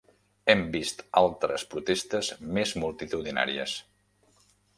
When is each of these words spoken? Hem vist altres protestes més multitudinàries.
Hem 0.53 0.61
vist 0.75 1.03
altres 1.21 1.65
protestes 1.75 2.31
més 2.57 2.75
multitudinàries. 2.85 3.77